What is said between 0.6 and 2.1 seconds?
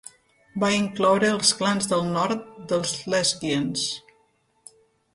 Va incloure els clans del